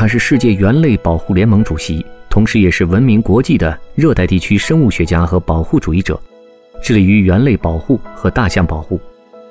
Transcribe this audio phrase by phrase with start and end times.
[0.00, 6.18] 他是世界猿类保护联盟主席，同时也是闻名国际的热带地区生物学家和保护主义者，
[6.80, 8.98] 致力于猿类保护和大象保护。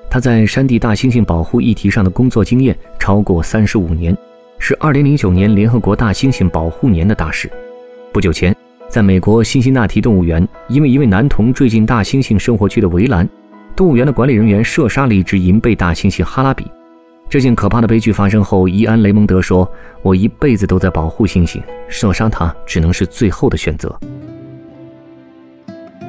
[0.10, 4.18] 他在山地大猩猩保护议题上的工作经验超过三十五年，
[4.58, 7.48] 是二零零九年联合国大猩猩保护年的大使。
[8.12, 8.52] 不久前。
[8.88, 13.30] 在美国辛辛那提动物园，因为一位男童坠进大猩猩生活区的围栏，
[13.76, 16.66] 动物园的管理人员射杀了一只银背大猩猩哈拉比。
[17.30, 23.96] 这件可怕的悲剧发生后，伊安·雷蒙德说：“我一辈子都在保护猩猩，射杀它只能是最后的选择。”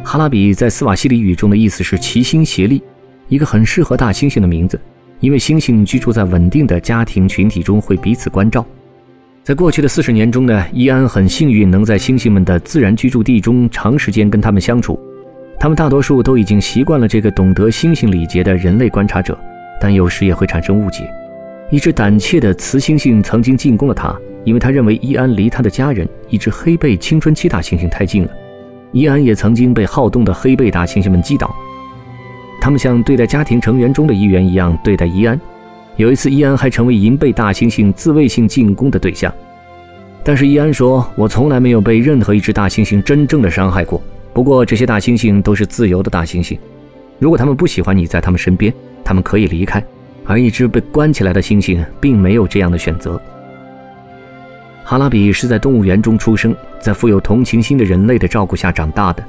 [0.02, 2.82] 哈拉比在斯瓦西里语中的意思是齐心协力，
[3.28, 4.80] 一个很适合大猩猩的名字，
[5.20, 8.64] 因为猩猩居住在稳定的家庭群体中，会彼此关照。
[9.44, 14.98] 在过去的四十年中呢，伊安很幸运能在猩猩们的自然居住地中长时间跟他们相处。
[15.58, 19.38] 他们大多数都已经习惯了这个懂得猩猩礼节的人类观察者，
[19.80, 21.08] 但有时也会产生误解。
[21.70, 28.30] 一只胆怯的雌猩猩曾经进攻了他，因为他认为伊安离他的家人一只黑背青春期大猩猩太近了。
[28.92, 31.54] 伊安也曾经被好动的黑背大猩猩们击倒，
[32.60, 35.40] 他们像对待家庭成员中的一员一样对待伊安。
[35.96, 39.32] 有一次，伊安还成为银背大猩猩自卫性进攻的对象。
[40.24, 44.02] 但是伊安说：“我从来没有被任何一只大猩猩真正的伤害过。
[44.32, 46.58] 不过这些大猩猩都是自由的大猩猩，
[47.18, 48.72] 如果他们不喜欢你在他们身边，
[49.04, 49.82] 他们可以离开。
[50.30, 53.20] 而一只被关起来的猩猩并没有这样的选择。”
[54.86, 59.24] 哈拉比是在动物园中出生，在富有同情心的人类的照顾下长大的，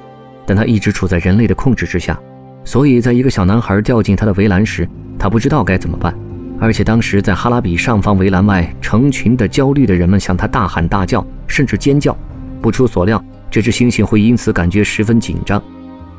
[0.46, 2.20] 但他一直处在人类的控制之下，
[2.64, 4.88] 所以在一个小男孩掉进他的围栏时，
[5.18, 6.16] 他不知道该怎么办。
[6.60, 12.16] 而且当时在哈拉比上方围栏外，成群的焦虑的人们向他大喊大叫，甚至尖叫。
[12.62, 15.60] 不出所料，这只猩猩会因此感觉十分紧张。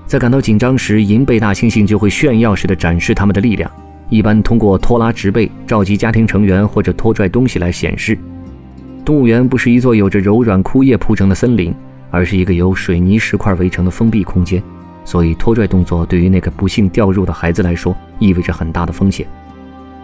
[0.06, 3.70] 在感到紧张时，银背大猩猩就会炫耀似的展示他们的力量，
[4.12, 8.16] 一般通过拖拉植被、召集家庭成员或者拖拽东西来显示。
[9.06, 11.74] 动物园不是一座有着柔软枯叶铺成的森林，
[12.10, 14.62] 而是一个由水泥石块围成的封闭空间，
[15.02, 19.26] 所以拖拽动作对于那个不幸掉入的孩子来说，意味着很大的风险。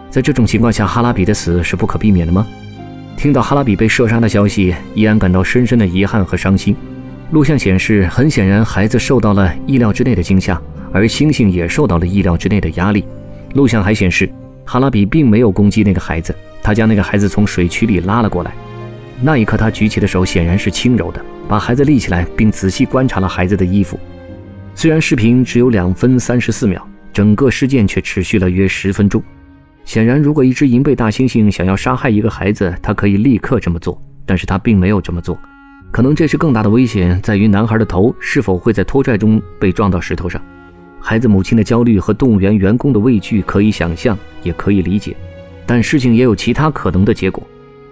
[0.09, 2.47] 在这种情况下，哈拉比的死是不可避免的吗？
[3.15, 6.75] 听到哈拉比被射杀的消息，伊安感到深深的遗憾和伤心。
[7.29, 10.59] 录像显示，很显然孩子受到了意料之内的惊吓，
[10.91, 13.05] 而猩猩也受到了意料之内的压力。
[13.53, 14.29] 录像还显示，
[14.65, 18.53] 哈拉比并没有攻击那个孩子，他将那个孩子从水渠里拉了过来。
[19.21, 23.99] 那一刻，他举起的手显然是轻柔的，把孩子立起来，并仔细观察了孩子的衣服。
[24.75, 29.21] 虽然视频只有两分三十四秒，整个事件却持续了约十分钟。
[29.83, 35.37] 显然，如果一只银背大猩猩想要杀害一个孩子，它可以立刻这么做，但是它并没有这么做。
[35.91, 40.39] 可能这是更大的危险，在于男孩的头是否会在拖拽中被撞到石头上。
[40.99, 45.15] 孩子母亲的焦虑和动物园员工的畏惧可以想象，也可以理解。
[45.65, 47.41] 但事情也有其他可能的结果。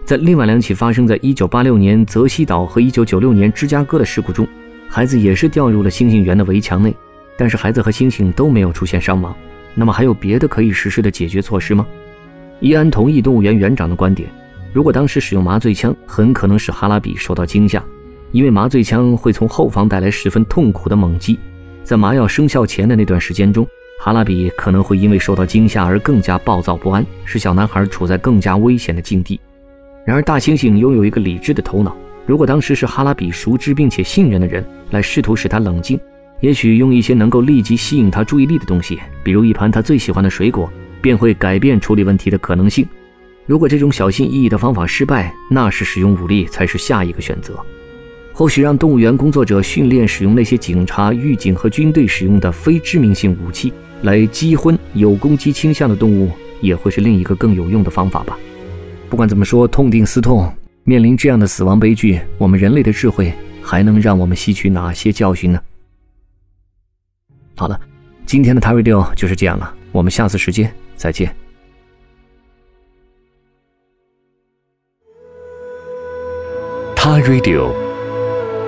[0.05, 4.47] 在另外两起发生在1986年泽西岛和1996年芝加哥的事故中，
[4.87, 6.95] 孩子也是掉入了猩猩园的围墙内，
[7.37, 9.35] 但是孩子和猩猩都没有出现伤亡。
[9.75, 11.85] 那么还有别的可以实施的解决措施吗？
[12.59, 14.29] 伊安同意动物园园长的观点，
[14.73, 17.83] 如果当时使用麻醉枪，很可能使哈拉比受到惊吓，
[18.31, 21.37] 因为麻醉枪会从后方带来十分痛苦的猛击，
[21.87, 23.65] 在麻药生效前的那段时间中，
[23.97, 29.39] 哈拉比可能会因为受到惊吓而更加暴躁不安，使小男孩处在更加危险的境地。
[30.05, 35.97] 然而，大猩猩拥有一个理智的头脑，如果当时是哈拉比熟知并且信任的人来试图使他冷静。
[36.41, 40.69] 也许用一些能够立即吸引他注意力的东西，比如一盘他最喜欢的水果，
[41.01, 42.85] 便会改变处理问题的可能性。
[43.45, 47.57] 如果这种小心翼翼的方法失败，那是使用武力才是下一个选择。
[48.37, 53.73] 或许让动物园工作者训练使用那些警察、狱警和军队使用的非致命性武器
[54.03, 56.29] 来击昏有攻击倾向的动物，
[56.61, 58.37] 也会是另一个更有用的方法吧。
[59.09, 60.53] 不管怎么说，痛定思痛，
[60.83, 65.59] 面临这样的死亡悲剧，我们人类的智慧还能让我们吸取哪些教训呢？
[67.55, 67.81] 好了，
[68.27, 71.35] 今天的 t a Radio 就是这样了，我们下次时间再见。
[76.95, 77.73] 他 Radio，